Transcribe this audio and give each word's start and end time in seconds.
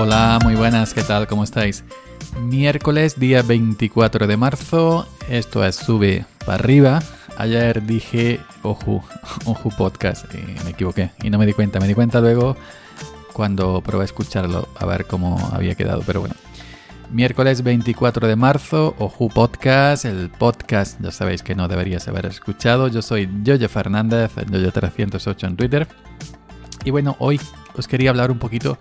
Hola, 0.00 0.38
muy 0.44 0.54
buenas, 0.54 0.94
¿qué 0.94 1.02
tal? 1.02 1.26
¿Cómo 1.26 1.42
estáis? 1.42 1.82
Miércoles, 2.40 3.18
día 3.18 3.42
24 3.42 4.28
de 4.28 4.36
marzo, 4.36 5.08
esto 5.28 5.64
es 5.64 5.74
Sube 5.74 6.24
para 6.46 6.54
arriba. 6.54 7.02
Ayer 7.36 7.84
dije 7.84 8.38
Oju, 8.62 9.02
Oju 9.44 9.70
Podcast 9.76 10.32
me 10.64 10.70
equivoqué 10.70 11.10
y 11.20 11.30
no 11.30 11.38
me 11.38 11.46
di 11.46 11.52
cuenta, 11.52 11.80
me 11.80 11.88
di 11.88 11.94
cuenta 11.94 12.20
luego 12.20 12.56
cuando 13.32 13.80
probé 13.80 14.02
a 14.02 14.04
escucharlo 14.04 14.68
a 14.78 14.86
ver 14.86 15.04
cómo 15.06 15.36
había 15.52 15.74
quedado, 15.74 16.04
pero 16.06 16.20
bueno. 16.20 16.36
Miércoles 17.10 17.64
24 17.64 18.28
de 18.28 18.36
marzo, 18.36 18.94
Oju 19.00 19.28
Podcast, 19.30 20.04
el 20.04 20.30
podcast, 20.30 21.00
ya 21.00 21.10
sabéis 21.10 21.42
que 21.42 21.56
no 21.56 21.66
deberías 21.66 22.06
haber 22.06 22.26
escuchado. 22.26 22.86
Yo 22.86 23.02
soy 23.02 23.28
Yoyo 23.42 23.68
Fernández, 23.68 24.32
Yoyo308 24.36 25.48
en 25.48 25.56
Twitter. 25.56 25.88
Y 26.84 26.92
bueno, 26.92 27.16
hoy 27.18 27.40
os 27.78 27.88
quería 27.88 28.10
hablar 28.10 28.30
un 28.30 28.38
poquito 28.38 28.78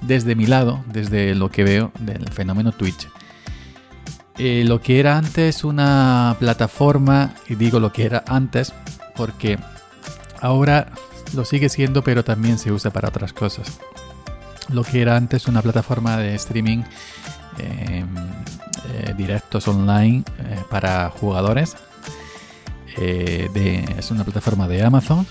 desde 0.00 0.34
mi 0.34 0.46
lado, 0.46 0.84
desde 0.86 1.34
lo 1.34 1.50
que 1.50 1.64
veo 1.64 1.92
del 2.00 2.28
fenómeno 2.30 2.72
Twitch. 2.72 3.08
Eh, 4.38 4.64
lo 4.66 4.80
que 4.80 4.98
era 4.98 5.16
antes 5.16 5.64
una 5.64 6.36
plataforma, 6.38 7.34
y 7.48 7.54
digo 7.54 7.80
lo 7.80 7.92
que 7.92 8.04
era 8.04 8.24
antes 8.26 8.72
porque 9.14 9.58
ahora 10.40 10.88
lo 11.34 11.44
sigue 11.44 11.68
siendo, 11.68 12.02
pero 12.02 12.24
también 12.24 12.58
se 12.58 12.72
usa 12.72 12.90
para 12.90 13.08
otras 13.08 13.32
cosas 13.32 13.78
lo 14.70 14.82
que 14.82 15.02
era 15.02 15.16
antes 15.16 15.46
una 15.46 15.62
plataforma 15.62 16.16
de 16.16 16.34
streaming 16.34 16.82
em, 17.58 18.06
eh, 18.92 19.14
directos 19.16 19.66
online 19.68 20.24
eh, 20.38 20.62
para 20.70 21.10
jugadores. 21.10 21.76
Es 22.96 24.10
una 24.12 24.22
plataforma 24.22 24.68
de 24.68 24.84
Amazon. 24.84 25.26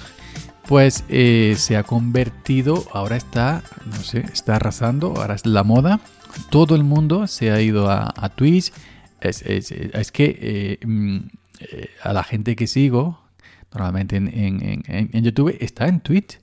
Pues 0.68 1.04
se 1.08 1.78
ha 1.78 1.84
convertido, 1.84 2.86
ahora 2.94 3.18
está, 3.18 3.64
no 3.86 3.98
sé, 3.98 4.26
está 4.32 4.56
arrasando, 4.56 5.14
ahora 5.18 5.36
es 5.36 5.46
la 5.46 5.64
moda. 5.64 6.00
Todo 6.50 6.76
el 6.76 6.84
mundo 6.84 7.28
se 7.28 7.52
ha 7.52 7.62
ido 7.62 7.92
a, 7.92 8.32
Twitch. 8.36 8.72
Es, 9.22 9.44
que 10.12 10.80
mm, 10.86 11.18
a 12.02 12.14
la 12.14 12.24
gente 12.24 12.56
que 12.56 12.68
sigo, 12.68 13.20
normalmente 13.74 14.18
en 14.18 15.24
YouTube, 15.24 15.56
está 15.60 15.88
en 15.88 16.00
Twitch. 16.00 16.40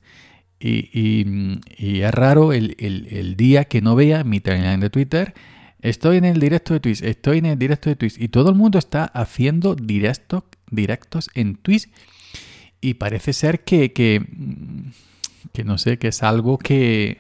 Y, 0.61 2.03
es 2.03 2.13
raro 2.13 2.53
el, 2.53 3.35
día 3.37 3.65
que 3.65 3.81
no 3.81 3.97
vea 3.97 4.25
mi 4.25 4.41
timeline 4.41 4.81
de 4.81 4.91
Twitter. 4.91 5.35
Estoy 5.81 6.19
en 6.19 6.27
el 6.27 6.39
directo 6.39 6.75
de 6.75 6.81
Twitch, 6.81 7.03
estoy 7.03 7.39
en 7.39 7.47
el 7.47 7.59
directo 7.59 7.89
de 7.89 7.97
Twitch. 7.97 8.21
Y 8.21 8.29
todo 8.29 8.51
el 8.51 8.57
mundo 8.57 8.79
está 8.79 9.05
haciendo 9.05 9.75
directo, 9.75 10.45
directos 10.71 11.31
en 11.35 11.57
Twitch. 11.57 11.89
Y 12.81 12.95
parece 12.95 13.33
ser 13.33 13.61
que, 13.61 13.93
que, 13.93 14.25
no 15.65 15.79
sé, 15.79 15.99
que 15.99 16.09
es 16.09 16.23
algo 16.23 16.59
que, 16.59 17.19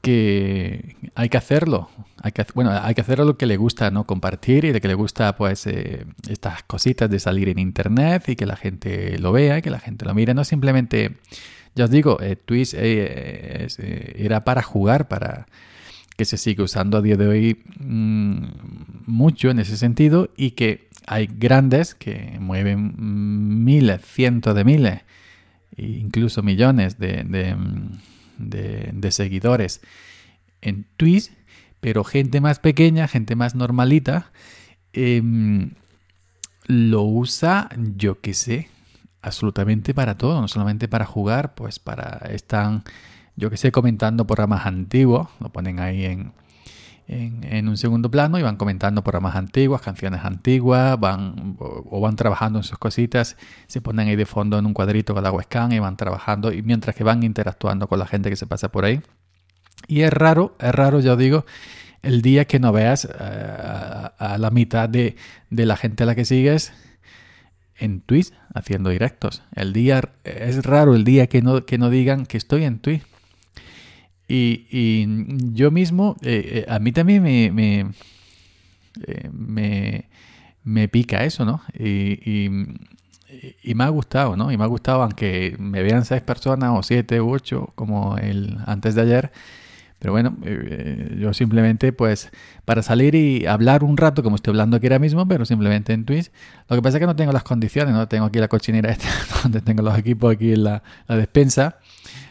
que 0.00 0.96
hay 1.14 1.28
que 1.28 1.36
hacerlo. 1.36 1.88
Hay 2.22 2.32
que, 2.32 2.44
bueno, 2.54 2.70
hay 2.70 2.94
que 2.94 3.00
hacerlo 3.00 3.24
lo 3.24 3.36
que 3.36 3.46
le 3.46 3.56
gusta, 3.56 3.90
¿no? 3.90 4.04
Compartir 4.04 4.64
y 4.64 4.72
de 4.72 4.80
que 4.80 4.88
le 4.88 4.94
gusta, 4.94 5.36
pues, 5.36 5.66
eh, 5.66 6.04
estas 6.28 6.62
cositas 6.64 7.10
de 7.10 7.18
salir 7.18 7.48
en 7.48 7.58
internet 7.58 8.28
y 8.28 8.36
que 8.36 8.46
la 8.46 8.56
gente 8.56 9.18
lo 9.18 9.32
vea 9.32 9.58
y 9.58 9.62
que 9.62 9.70
la 9.70 9.80
gente 9.80 10.04
lo 10.04 10.14
mire. 10.14 10.34
No 10.34 10.44
simplemente 10.44 11.16
ya 11.74 11.84
os 11.84 11.90
digo, 11.90 12.20
eh, 12.20 12.36
Twitch 12.36 12.74
eh, 12.74 13.66
eh, 13.78 14.12
era 14.16 14.44
para 14.44 14.62
jugar, 14.62 15.08
para 15.08 15.46
que 16.16 16.24
se 16.24 16.36
sigue 16.36 16.62
usando 16.62 16.98
a 16.98 17.02
día 17.02 17.16
de 17.16 17.26
hoy 17.26 17.62
mm, 17.78 18.44
mucho 19.06 19.50
en 19.50 19.58
ese 19.58 19.76
sentido 19.76 20.30
y 20.36 20.52
que 20.52 20.88
hay 21.06 21.26
grandes 21.26 21.94
que 21.94 22.38
mueven 22.40 22.94
miles, 23.64 24.00
cientos 24.04 24.54
de 24.54 24.64
miles, 24.64 25.00
e 25.76 25.86
incluso 25.86 26.42
millones 26.42 26.98
de, 26.98 27.24
de, 28.38 29.10
seguidores 29.10 29.80
en 30.60 30.86
Twitch, 30.96 31.32
pero 31.80 32.04
gente 32.04 32.40
más 32.40 32.58
pequeña, 32.58 33.08
gente 33.08 33.34
más 33.36 33.54
normalita, 33.54 34.30
em, 34.92 35.72
lo 36.66 37.02
usa, 37.02 37.68
yo 37.96 38.20
qué 38.20 38.34
sé, 38.34 38.68
absolutamente 39.22 39.94
para 39.94 40.16
todo, 40.16 40.40
no 40.40 40.48
solamente 40.48 40.88
para 40.88 41.06
jugar, 41.06 41.54
pues 41.54 41.78
para 41.78 42.28
están, 42.30 42.84
yo 43.36 43.50
que 43.50 43.56
sé, 43.56 43.72
comentando 43.72 44.26
programas 44.26 44.66
antiguos, 44.66 45.28
lo 45.40 45.50
ponen 45.50 45.80
ahí 45.80 46.04
en, 46.04 46.32
en, 47.08 47.68
un 47.68 47.76
segundo 47.76 48.10
plano 48.10 48.38
y 48.38 48.42
van 48.42 48.56
comentando 48.56 49.02
programas 49.02 49.36
antiguos, 49.36 49.80
canciones 49.80 50.24
antiguas, 50.24 50.98
van 50.98 51.56
o, 51.58 52.00
van 52.00 52.16
trabajando 52.16 52.58
en 52.58 52.62
sus 52.62 52.78
cositas, 52.78 53.36
se 53.66 53.80
ponen 53.80 54.08
ahí 54.08 54.16
de 54.16 54.26
fondo 54.26 54.58
en 54.58 54.66
un 54.66 54.74
cuadrito 54.74 55.14
con 55.14 55.22
la 55.22 55.30
webcam 55.30 55.72
y 55.72 55.78
van 55.78 55.96
trabajando 55.96 56.52
y 56.52 56.62
mientras 56.62 56.94
que 56.94 57.04
van 57.04 57.22
interactuando 57.22 57.88
con 57.88 57.98
la 57.98 58.06
gente 58.06 58.30
que 58.30 58.36
se 58.36 58.46
pasa 58.46 58.70
por 58.70 58.84
ahí. 58.84 59.00
Y 59.88 60.02
es 60.02 60.12
raro, 60.12 60.56
es 60.60 60.72
raro, 60.72 61.00
ya 61.00 61.12
os 61.12 61.18
digo, 61.18 61.44
el 62.02 62.22
día 62.22 62.46
que 62.46 62.60
no 62.60 62.72
veas 62.72 63.04
eh, 63.04 63.08
a, 63.18 64.36
la 64.38 64.50
mitad 64.50 64.88
de, 64.88 65.16
de 65.50 65.66
la 65.66 65.76
gente 65.76 66.04
a 66.04 66.06
la 66.06 66.14
que 66.14 66.24
sigues 66.24 66.72
en 67.76 68.00
Twitch 68.00 68.32
haciendo 68.54 68.90
directos. 68.90 69.42
El 69.54 69.72
día 69.72 70.02
es 70.24 70.64
raro 70.64 70.94
el 70.94 71.04
día 71.04 71.26
que 71.26 71.42
no, 71.42 71.64
que 71.66 71.78
no 71.78 71.90
digan 71.90 72.26
que 72.26 72.36
estoy 72.36 72.64
en 72.64 72.78
Twitch. 72.78 73.02
Y, 74.34 75.06
yo 75.52 75.70
mismo, 75.70 76.16
eh, 76.22 76.64
eh, 76.66 76.72
a 76.72 76.78
mí 76.78 76.90
también 76.92 77.22
me, 77.22 77.90
eh, 79.06 79.30
me, 79.30 80.08
me, 80.64 80.88
pica 80.88 81.24
eso, 81.24 81.44
¿no? 81.44 81.60
Y, 81.78 82.46
y, 83.62 83.74
me 83.74 83.84
ha 83.84 83.88
gustado, 83.88 84.34
¿no? 84.34 84.50
Y 84.50 84.56
me 84.56 84.64
ha 84.64 84.68
gustado, 84.68 85.02
aunque 85.02 85.54
me 85.58 85.82
vean 85.82 86.06
seis 86.06 86.22
personas 86.22 86.70
o 86.72 86.82
siete 86.82 87.20
u 87.20 87.30
ocho, 87.30 87.72
como 87.74 88.16
el 88.16 88.56
antes 88.64 88.94
de 88.94 89.02
ayer, 89.02 89.32
pero 90.02 90.10
bueno, 90.10 90.36
eh, 90.44 91.16
yo 91.20 91.32
simplemente 91.32 91.92
pues 91.92 92.32
para 92.64 92.82
salir 92.82 93.14
y 93.14 93.46
hablar 93.46 93.84
un 93.84 93.96
rato, 93.96 94.24
como 94.24 94.34
estoy 94.34 94.50
hablando 94.50 94.76
aquí 94.76 94.86
ahora 94.86 94.98
mismo, 94.98 95.28
pero 95.28 95.44
simplemente 95.44 95.92
en 95.92 96.04
Twitch. 96.04 96.32
Lo 96.68 96.74
que 96.74 96.82
pasa 96.82 96.96
es 96.96 97.00
que 97.00 97.06
no 97.06 97.14
tengo 97.14 97.30
las 97.30 97.44
condiciones, 97.44 97.94
no 97.94 98.08
tengo 98.08 98.24
aquí 98.24 98.40
la 98.40 98.48
cochinera 98.48 98.90
esta, 98.90 99.06
donde 99.44 99.60
tengo 99.60 99.80
los 99.80 99.96
equipos 99.96 100.34
aquí 100.34 100.54
en 100.54 100.64
la, 100.64 100.82
despensa. 101.06 101.76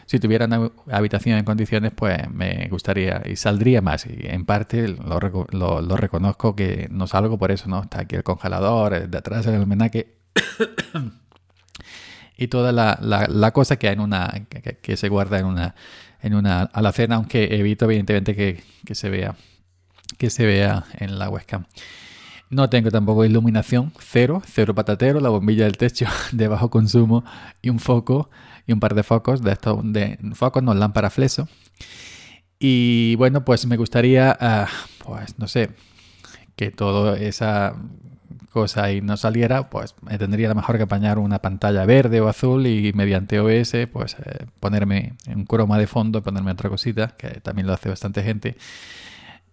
Si 0.04 0.20
tuviera 0.20 0.44
una 0.44 0.70
habitación 0.90 1.38
en 1.38 1.46
condiciones, 1.46 1.92
pues 1.96 2.30
me 2.30 2.68
gustaría 2.68 3.22
y 3.24 3.36
saldría 3.36 3.80
más. 3.80 4.04
Y 4.04 4.18
en 4.20 4.44
parte 4.44 4.88
lo, 4.88 5.80
lo, 5.80 5.96
reconozco 5.96 6.54
que 6.54 6.88
no 6.90 7.06
salgo 7.06 7.38
por 7.38 7.52
eso, 7.52 7.70
¿no? 7.70 7.84
Está 7.84 8.02
aquí 8.02 8.16
el 8.16 8.22
congelador, 8.22 9.08
de 9.08 9.16
atrás 9.16 9.46
el 9.46 9.66
menaque. 9.66 10.18
y 12.36 12.48
toda 12.48 12.70
la, 12.70 12.98
la, 13.00 13.50
cosa 13.52 13.76
que 13.76 13.88
hay 13.88 13.94
en 13.94 14.00
una 14.00 14.46
que 14.82 14.98
se 14.98 15.08
guarda 15.08 15.38
en 15.38 15.46
una 15.46 15.74
en 16.22 16.34
una 16.34 16.62
alacena, 16.62 17.16
aunque 17.16 17.56
evito 17.56 17.84
evidentemente 17.86 18.34
que, 18.34 18.94
se 18.94 19.10
vea 19.10 19.34
que 20.18 20.30
se 20.30 20.46
vea 20.46 20.84
en 20.98 21.18
la 21.18 21.28
webcam. 21.28 21.64
No 22.48 22.68
tengo 22.68 22.90
tampoco 22.90 23.24
iluminación, 23.24 23.92
cero, 23.98 24.42
cero 24.46 24.74
patatero, 24.74 25.20
la 25.20 25.30
bombilla 25.30 25.64
del 25.64 25.76
techo 25.76 26.06
de 26.32 26.48
bajo 26.48 26.70
consumo 26.70 27.24
y 27.60 27.70
un 27.70 27.80
foco 27.80 28.30
y 28.66 28.72
un 28.72 28.80
par 28.80 28.94
de 28.94 29.02
focos 29.02 29.42
de 29.42 29.52
estos 29.52 29.80
de 29.92 30.18
focos, 30.34 30.62
no 30.62 30.74
lámpara 30.74 31.10
fleso. 31.10 31.48
Y 32.58 33.16
bueno, 33.16 33.44
pues 33.44 33.66
me 33.66 33.76
gustaría, 33.76 34.36
ah, 34.38 34.68
pues 35.04 35.38
no 35.38 35.48
sé, 35.48 35.70
que 36.54 36.70
toda 36.70 37.18
esa 37.18 37.74
cosa 38.52 38.92
y 38.92 39.00
no 39.00 39.16
saliera, 39.16 39.68
pues 39.70 39.94
me 40.02 40.18
tendría 40.18 40.48
la 40.48 40.54
mejor 40.54 40.76
que 40.76 40.84
apañar 40.84 41.18
una 41.18 41.40
pantalla 41.40 41.84
verde 41.86 42.20
o 42.20 42.28
azul 42.28 42.66
y 42.66 42.92
mediante 42.92 43.40
OS, 43.40 43.72
pues 43.92 44.16
eh, 44.24 44.46
ponerme 44.60 45.14
un 45.34 45.44
croma 45.44 45.78
de 45.78 45.86
fondo, 45.86 46.22
ponerme 46.22 46.52
otra 46.52 46.70
cosita, 46.70 47.08
que 47.16 47.40
también 47.40 47.66
lo 47.66 47.72
hace 47.72 47.88
bastante 47.88 48.22
gente. 48.22 48.56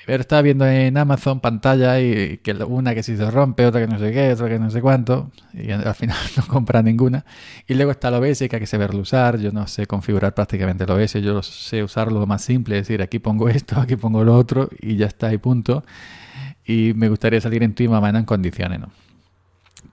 Pero 0.06 0.22
estaba 0.22 0.42
viendo 0.42 0.66
en 0.66 0.98
Amazon 0.98 1.40
pantalla 1.40 2.00
y 2.00 2.38
que 2.38 2.54
una 2.54 2.96
que 2.96 3.04
si 3.04 3.16
se 3.16 3.30
rompe, 3.30 3.66
otra 3.66 3.82
que 3.82 3.88
no 3.88 4.00
sé 4.00 4.12
qué, 4.12 4.34
otra 4.34 4.48
que 4.48 4.58
no 4.58 4.70
sé 4.72 4.82
cuánto, 4.82 5.32
y 5.54 5.72
al 5.72 5.94
final 5.96 6.18
no 6.38 6.48
compra 6.48 6.82
ninguna. 6.82 7.26
Y 7.68 7.76
luego 7.76 7.92
está 7.92 8.08
el 8.08 8.16
OBS 8.16 8.40
que 8.40 8.56
hay 8.56 8.60
que 8.60 8.66
saberlo 8.66 9.02
usar. 9.02 9.38
Yo 9.38 9.52
no 9.52 9.68
sé 9.68 9.86
configurar 9.88 10.34
prácticamente 10.34 10.86
el 10.86 10.92
OBS, 10.92 11.14
yo 11.22 11.44
sé 11.44 11.84
usarlo 11.84 12.20
lo 12.20 12.28
más 12.28 12.44
simple, 12.44 12.80
es 12.80 12.88
decir, 12.88 13.02
aquí 13.02 13.20
pongo 13.20 13.50
esto, 13.50 13.80
aquí 13.80 13.96
pongo 13.98 14.24
lo 14.24 14.36
otro 14.36 14.70
y 14.82 14.96
ya 14.96 15.06
está, 15.06 15.32
y 15.34 15.38
punto 15.38 15.84
y 16.70 16.94
me 16.94 17.10
gustaría 17.10 17.42
salir 17.42 17.64
en 17.64 17.74
tu 17.74 17.84
mañana 17.90 18.20
en 18.20 18.26
condiciones, 18.26 18.80
¿no? 18.80 18.92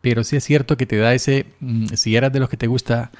Pero 0.02 0.24
sí 0.24 0.36
es 0.36 0.44
cierto 0.44 0.76
que 0.76 0.84
te 0.84 0.98
da 0.98 1.14
ese, 1.14 1.46
mm, 1.60 1.86
si 1.94 2.16
eras 2.16 2.30
de 2.34 2.38
los 2.38 2.50
que 2.50 2.58
te 2.58 2.66
gusta 2.66 3.10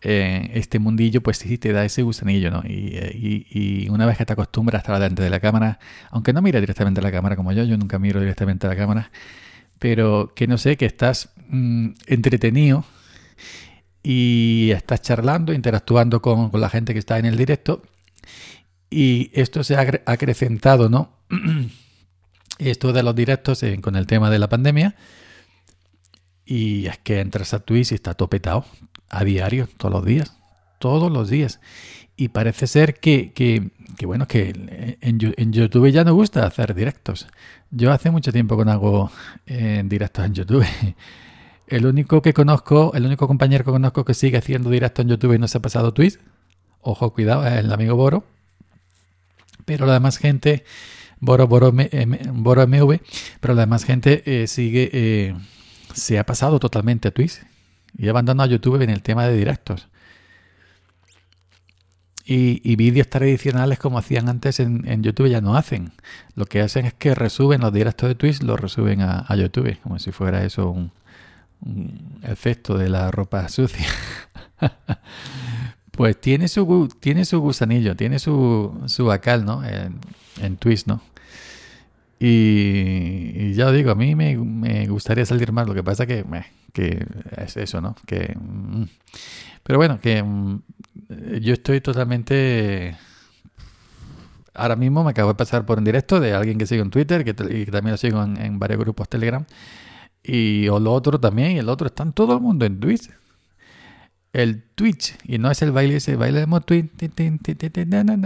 eh, 0.00 0.50
este 0.54 0.78
mundillo, 0.78 1.22
pues 1.22 1.36
sí 1.36 1.58
te 1.58 1.72
da 1.72 1.84
ese 1.84 2.00
gusanillo, 2.00 2.50
¿no? 2.50 2.62
Eh, 2.64 3.12
y, 3.14 3.88
una 3.90 4.06
vez 4.06 4.16
que 4.16 4.24
te 4.24 4.32
acostumbras 4.32 4.80
a 4.80 4.82
estar 4.82 4.94
delante 4.94 5.22
de 5.22 5.28
la 5.28 5.38
cámara, 5.38 5.78
aunque 6.10 6.32
no 6.32 6.40
mira 6.40 6.60
directamente 6.60 7.00
a 7.00 7.02
la 7.02 7.12
cámara 7.12 7.36
como 7.36 7.52
yo, 7.52 7.64
yo 7.64 7.76
nunca 7.76 7.98
miro 7.98 8.20
directamente 8.20 8.66
a 8.66 8.70
la 8.70 8.76
cámara, 8.76 9.10
pero 9.78 10.32
que 10.34 10.46
no 10.46 10.56
sé, 10.56 10.78
que 10.78 10.86
estás 10.86 11.30
mm, 11.48 11.90
entretenido 12.06 12.86
y 14.02 14.70
estás 14.72 15.02
charlando, 15.02 15.52
interactuando 15.52 16.22
con, 16.22 16.50
con, 16.50 16.60
la 16.60 16.70
gente 16.70 16.94
que 16.94 17.00
está 17.00 17.18
en 17.18 17.26
el 17.26 17.36
directo 17.36 17.82
y 18.90 19.30
esto 19.34 19.62
se 19.62 19.76
ha 19.76 20.02
acrecentado, 20.06 20.88
¿no? 20.88 21.18
esto 22.58 22.92
de 22.92 23.02
los 23.02 23.14
directos 23.14 23.64
con 23.82 23.96
el 23.96 24.06
tema 24.06 24.30
de 24.30 24.38
la 24.38 24.48
pandemia. 24.48 24.94
Y 26.44 26.86
es 26.86 26.98
que 26.98 27.20
entras 27.20 27.54
a 27.54 27.60
Twitch 27.60 27.92
y 27.92 27.94
está 27.94 28.14
topetado 28.14 28.66
a 29.08 29.24
diario, 29.24 29.68
todos 29.78 29.92
los 29.92 30.04
días. 30.04 30.36
todos 30.78 31.10
los 31.10 31.30
días. 31.30 31.60
Y 32.16 32.28
parece 32.28 32.66
ser 32.66 33.00
que, 33.00 33.32
que, 33.32 33.70
bueno, 34.06 34.28
que 34.28 34.98
en, 35.00 35.52
YouTube 35.52 35.90
ya 35.90 36.04
no 36.04 36.14
gusta 36.14 36.46
hacer 36.46 36.74
directos. 36.74 37.26
Yo 37.70 37.90
hace 37.90 38.10
mucho 38.10 38.32
tiempo 38.32 38.56
que 38.58 38.64
no 38.64 38.72
hago 38.72 39.10
eh, 39.46 39.82
directos 39.84 40.24
en 40.24 40.34
YouTube. 40.34 40.66
El 41.66 41.86
único 41.86 42.20
que 42.20 42.34
conozco, 42.34 42.92
el 42.94 43.06
único 43.06 43.26
compañero 43.26 43.64
que 43.64 43.70
conozco 43.70 44.04
que 44.04 44.12
sigue 44.12 44.36
haciendo 44.36 44.68
directo 44.68 45.00
en 45.00 45.08
YouTube 45.08 45.32
y 45.32 45.38
no 45.38 45.48
se 45.48 45.56
ha 45.56 45.62
pasado 45.62 45.94
Twitch, 45.94 46.18
ojo, 46.82 47.14
cuidado, 47.14 47.46
es 47.46 47.54
el 47.54 47.72
amigo 47.72 47.96
Boro. 47.96 48.24
Pero 49.64 49.86
la 49.86 49.94
demás 49.94 50.18
gente, 50.18 50.64
Boro, 51.24 51.48
Boro, 51.48 51.72
Boro 51.72 52.66
MV, 52.66 53.00
pero 53.40 53.54
la 53.54 53.62
demás 53.62 53.84
gente 53.84 54.22
eh, 54.26 54.46
sigue, 54.46 54.90
eh, 54.92 55.34
se 55.94 56.18
ha 56.18 56.26
pasado 56.26 56.60
totalmente 56.60 57.08
a 57.08 57.10
Twitch 57.10 57.40
y 57.96 58.08
abandonado 58.08 58.50
YouTube 58.50 58.82
en 58.82 58.90
el 58.90 59.02
tema 59.02 59.26
de 59.26 59.36
directos. 59.36 59.88
Y, 62.26 62.76
vídeos 62.76 63.08
tradicionales 63.10 63.78
como 63.78 63.98
hacían 63.98 64.30
antes 64.30 64.58
en, 64.58 65.02
YouTube 65.02 65.28
ya 65.28 65.42
no 65.42 65.56
hacen. 65.56 65.92
Lo 66.34 66.46
que 66.46 66.62
hacen 66.62 66.86
es 66.86 66.94
que 66.94 67.14
resuben 67.14 67.60
los 67.60 67.70
directos 67.70 68.08
de 68.08 68.14
Twitch, 68.14 68.42
los 68.42 68.58
resuben 68.58 69.02
a, 69.02 69.26
YouTube, 69.36 69.78
como 69.82 69.98
si 69.98 70.10
fuera 70.10 70.42
eso 70.42 70.70
un, 70.70 70.90
efecto 72.22 72.78
de 72.78 72.88
la 72.88 73.10
ropa 73.10 73.48
sucia. 73.50 73.86
pues 75.90 76.18
tiene 76.18 76.48
su, 76.48 76.88
tiene 76.98 77.26
su 77.26 77.40
gusanillo, 77.40 77.94
tiene 77.94 78.18
su, 78.18 78.82
su 78.86 79.12
acal, 79.12 79.44
¿no? 79.44 79.62
En, 79.62 79.98
en 80.40 80.56
Twitch, 80.56 80.86
¿no? 80.86 81.02
Y, 82.18 83.54
ya 83.54 83.70
digo, 83.72 83.90
a 83.90 83.94
mí 83.94 84.14
me, 84.14 84.86
gustaría 84.86 85.26
salir 85.26 85.52
más. 85.52 85.66
Lo 85.66 85.74
que 85.74 85.82
pasa 85.82 86.06
que, 86.06 86.24
que 86.72 87.06
es 87.36 87.56
eso, 87.56 87.80
¿no? 87.80 87.96
Que, 88.06 88.36
mm. 88.38 88.84
pero 89.62 89.78
bueno, 89.78 90.00
que 90.00 90.22
mm, 90.22 90.62
yo 91.40 91.52
estoy 91.52 91.80
totalmente... 91.80 92.96
Ahora 94.56 94.76
mismo 94.76 95.02
me 95.02 95.10
acabo 95.10 95.30
de 95.30 95.34
pasar 95.34 95.66
por 95.66 95.78
un 95.78 95.84
directo 95.84 96.20
de 96.20 96.32
alguien 96.32 96.58
que 96.58 96.66
sigo 96.66 96.84
en 96.84 96.90
Twitter 96.90 97.24
que, 97.24 97.30
y 97.30 97.66
también 97.66 97.90
lo 97.90 97.96
sigo 97.96 98.22
en, 98.22 98.58
varios 98.60 98.78
grupos 98.78 99.08
Telegram. 99.08 99.44
Y 100.22 100.68
o 100.68 100.78
lo 100.78 100.92
otro 100.92 101.18
también, 101.18 101.52
y 101.52 101.58
el 101.58 101.68
otro, 101.68 101.88
están 101.88 102.12
todo 102.12 102.34
el 102.34 102.40
mundo 102.40 102.64
en 102.64 102.78
Twitch. 102.78 103.10
El 104.32 104.62
Twitch, 104.74 105.16
y 105.24 105.38
no 105.38 105.50
es 105.50 105.60
el 105.62 105.72
baile 105.72 105.96
ese 105.96 106.16
baile 106.16 106.46
de 106.46 106.60
Twitch, 106.60 106.90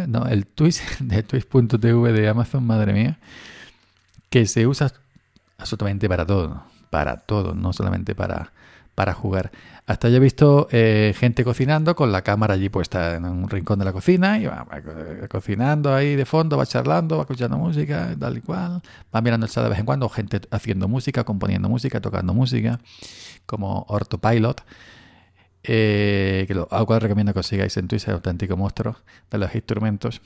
no, 0.08 0.26
el 0.26 0.46
Twitch 0.46 0.80
de 1.00 1.22
Twitch.tv 1.22 2.12
de 2.12 2.28
Amazon, 2.28 2.66
madre 2.66 2.92
mía 2.92 3.18
que 4.30 4.46
se 4.46 4.66
usa 4.66 4.92
absolutamente 5.58 6.08
para 6.08 6.26
todo, 6.26 6.62
para 6.90 7.16
todo, 7.18 7.54
no 7.54 7.72
solamente 7.72 8.14
para, 8.14 8.52
para 8.94 9.12
jugar. 9.12 9.50
Hasta 9.86 10.08
yo 10.08 10.16
he 10.16 10.20
visto 10.20 10.68
eh, 10.70 11.14
gente 11.16 11.44
cocinando 11.44 11.96
con 11.96 12.12
la 12.12 12.22
cámara 12.22 12.54
allí 12.54 12.68
puesta 12.68 13.14
en 13.14 13.24
un 13.24 13.48
rincón 13.48 13.78
de 13.78 13.84
la 13.84 13.92
cocina 13.92 14.38
y 14.38 14.46
va, 14.46 14.66
cocinando 15.28 15.94
ahí 15.94 16.14
de 16.14 16.26
fondo, 16.26 16.56
va 16.56 16.66
charlando, 16.66 17.16
va 17.16 17.22
escuchando 17.22 17.56
música, 17.56 18.14
tal 18.18 18.36
y 18.36 18.40
cual, 18.40 18.82
va 19.14 19.20
mirando 19.20 19.46
el 19.46 19.52
chat 19.52 19.64
de 19.64 19.70
vez 19.70 19.78
en 19.78 19.86
cuando, 19.86 20.08
gente 20.08 20.40
haciendo 20.50 20.88
música, 20.88 21.24
componiendo 21.24 21.68
música, 21.68 22.00
tocando 22.00 22.34
música, 22.34 22.80
como 23.46 23.86
Ortopilot. 23.88 24.62
Eh, 25.62 26.44
que 26.46 26.54
lo, 26.54 26.68
recomiendo 26.98 27.32
que 27.32 27.40
os 27.40 27.46
sigáis 27.46 27.76
en 27.76 27.88
Twitch, 27.88 28.02
es 28.02 28.08
auténtico 28.08 28.56
monstruo 28.56 28.96
de 29.30 29.38
los 29.38 29.54
instrumentos. 29.54 30.20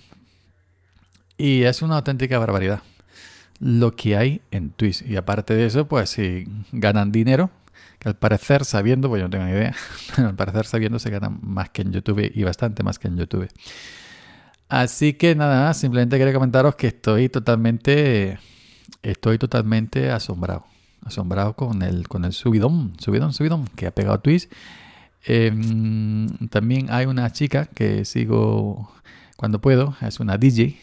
Y 1.37 1.63
es 1.63 1.83
una 1.83 1.97
auténtica 1.97 2.39
barbaridad 2.39 2.83
lo 3.61 3.95
que 3.95 4.17
hay 4.17 4.43
en 4.51 4.71
Twitch. 4.71 5.03
Y 5.03 5.17
aparte 5.17 5.55
de 5.55 5.67
eso, 5.67 5.87
pues 5.87 6.11
si 6.11 6.47
ganan 6.73 7.13
dinero, 7.13 7.51
que 7.99 8.09
al 8.09 8.17
parecer 8.17 8.65
sabiendo, 8.65 9.09
pues 9.09 9.21
yo 9.21 9.27
no 9.27 9.31
tengo 9.31 9.45
ni 9.45 9.53
idea, 9.53 9.75
al 10.17 10.35
parecer 10.35 10.67
sabiendo 10.67 10.99
se 10.99 11.11
ganan 11.11 11.39
más 11.43 11.71
que 11.71 11.83
en 11.83 11.93
YouTube 11.93 12.31
y 12.35 12.43
bastante 12.43 12.83
más 12.83 12.99
que 12.99 13.09
en 13.09 13.17
YouTube. 13.17 13.49
Así 14.69 15.13
que 15.13 15.35
nada 15.35 15.67
más, 15.67 15.77
simplemente 15.77 16.19
quería 16.19 16.33
comentaros 16.33 16.75
que 16.77 16.89
estoy 16.89 17.29
totalmente, 17.29 18.39
estoy 19.03 19.39
totalmente 19.39 20.11
asombrado, 20.11 20.65
asombrado 21.05 21.55
con 21.55 21.83
el, 21.83 22.09
con 22.09 22.25
el 22.25 22.33
subidón, 22.33 22.95
subidón, 22.99 23.33
subidón 23.33 23.67
que 23.77 23.87
ha 23.87 23.91
pegado 23.91 24.19
Twitch. 24.21 24.49
Em, 25.25 26.27
también 26.49 26.89
hay 26.91 27.07
una 27.07 27.31
chica 27.31 27.67
que 27.67 28.05
sigo 28.05 28.91
cuando 29.37 29.61
puedo, 29.61 29.95
es 30.01 30.19
una 30.21 30.39
DJ 30.39 30.81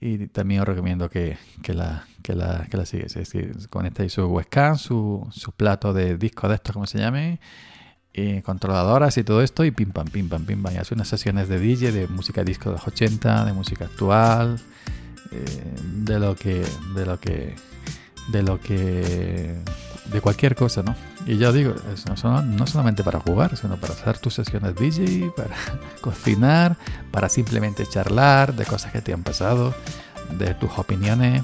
y 0.00 0.26
también 0.26 0.60
os 0.60 0.68
recomiendo 0.68 1.08
que, 1.08 1.38
la, 1.68 2.06
que, 2.22 2.34
la, 2.34 2.66
que 2.70 2.76
la 2.76 2.86
sigues. 2.86 3.16
Es 3.16 3.30
decir, 3.30 3.68
conectéis 3.68 4.12
su 4.12 4.26
webcam, 4.26 4.76
su, 4.76 5.26
su 5.30 5.52
plato 5.52 5.92
de 5.92 6.16
disco 6.16 6.48
de 6.48 6.56
estos, 6.56 6.72
como 6.72 6.86
se 6.86 6.98
llame, 6.98 7.40
y 8.12 8.42
controladoras 8.42 9.16
y 9.18 9.24
todo 9.24 9.42
esto, 9.42 9.64
y 9.64 9.70
pim 9.70 9.90
pam, 9.90 10.06
pim 10.08 10.28
pam, 10.28 10.44
pim 10.44 10.62
pam. 10.62 10.74
Y 10.74 10.78
hace 10.78 10.94
unas 10.94 11.08
sesiones 11.08 11.48
de 11.48 11.58
DJ, 11.58 11.92
de 11.92 12.08
música 12.08 12.44
disco 12.44 12.70
de 12.70 12.76
los 12.76 12.86
80, 12.86 13.44
de 13.44 13.52
música 13.52 13.86
actual, 13.86 14.60
eh, 15.32 15.44
de 15.82 16.18
lo 16.18 16.36
que. 16.36 16.64
de 16.94 17.06
lo 17.06 17.18
que. 17.20 17.54
de 18.30 18.42
lo 18.42 18.60
que. 18.60 19.54
De 20.04 20.20
cualquier 20.20 20.54
cosa, 20.54 20.82
¿no? 20.82 20.94
Y 21.26 21.38
ya 21.38 21.52
digo, 21.52 21.74
no, 22.22 22.42
no 22.42 22.66
solamente 22.66 23.02
para 23.02 23.20
jugar, 23.20 23.56
sino 23.56 23.76
para 23.76 23.94
hacer 23.94 24.18
tus 24.18 24.34
sesiones 24.34 24.74
DJ, 24.74 25.32
para 25.36 25.56
cocinar, 26.00 26.76
para 27.10 27.28
simplemente 27.28 27.86
charlar 27.86 28.54
de 28.54 28.66
cosas 28.66 28.92
que 28.92 29.00
te 29.00 29.12
han 29.12 29.22
pasado, 29.22 29.74
de 30.38 30.54
tus 30.54 30.70
opiniones. 30.78 31.42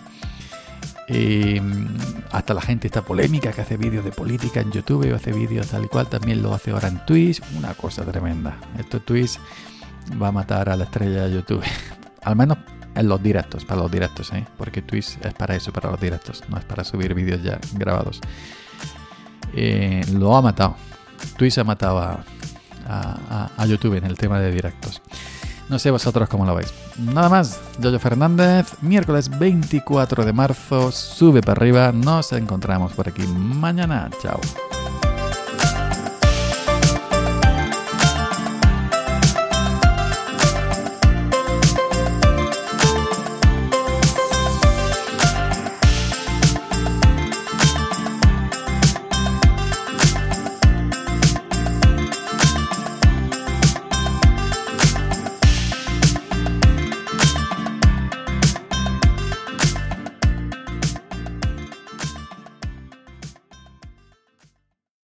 Y 1.08 1.58
mm, 1.60 1.96
hasta 2.30 2.54
la 2.54 2.60
gente 2.60 2.86
está 2.86 3.02
polémica 3.02 3.52
que 3.52 3.62
hace 3.62 3.76
vídeos 3.76 4.04
de 4.04 4.12
política 4.12 4.60
en 4.60 4.70
YouTube 4.70 5.10
o 5.10 5.16
hace 5.16 5.32
vídeos 5.32 5.66
tal 5.68 5.84
y 5.84 5.88
cual, 5.88 6.08
también 6.08 6.42
lo 6.42 6.54
hace 6.54 6.70
ahora 6.70 6.88
en 6.88 7.04
Twitch. 7.04 7.40
Una 7.56 7.74
cosa 7.74 8.04
tremenda. 8.04 8.56
Esto 8.78 9.00
Twitch 9.00 9.38
va 10.22 10.28
a 10.28 10.32
matar 10.32 10.68
a 10.68 10.76
la 10.76 10.84
estrella 10.84 11.24
de 11.24 11.34
YouTube. 11.34 11.64
Al 12.22 12.36
menos 12.36 12.58
en 12.94 13.08
los 13.08 13.22
directos, 13.22 13.64
para 13.64 13.82
los 13.82 13.90
directos, 13.90 14.32
¿eh? 14.32 14.46
porque 14.56 14.82
Twitch 14.82 15.18
es 15.22 15.34
para 15.34 15.54
eso, 15.56 15.72
para 15.72 15.90
los 15.90 16.00
directos, 16.00 16.42
no 16.48 16.58
es 16.58 16.64
para 16.64 16.84
subir 16.84 17.14
vídeos 17.14 17.42
ya 17.42 17.58
grabados. 17.74 18.20
Eh, 19.54 20.04
lo 20.12 20.36
ha 20.36 20.42
matado. 20.42 20.76
Twitch 21.36 21.58
ha 21.58 21.64
matado 21.64 21.98
a, 21.98 22.24
a, 23.56 23.66
YouTube 23.66 23.94
en 23.94 24.04
el 24.04 24.16
tema 24.16 24.40
de 24.40 24.50
directos. 24.50 25.00
No 25.68 25.78
sé 25.78 25.90
vosotros 25.90 26.28
cómo 26.28 26.44
lo 26.44 26.54
veis. 26.54 26.72
Nada 26.98 27.28
más, 27.28 27.60
Yoyo 27.78 28.00
Fernández, 28.00 28.74
miércoles 28.80 29.30
24 29.38 30.24
de 30.24 30.32
marzo, 30.32 30.90
sube 30.90 31.42
para 31.42 31.60
arriba, 31.60 31.92
nos 31.92 32.32
encontramos 32.32 32.92
por 32.92 33.08
aquí 33.08 33.22
mañana. 33.26 34.10
Chao. 34.20 34.40